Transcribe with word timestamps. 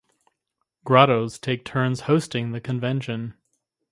Grottos 0.83 1.37
take 1.37 1.63
turns 1.63 1.99
hosting 2.09 2.53
the 2.53 2.59
convention. 2.59 3.35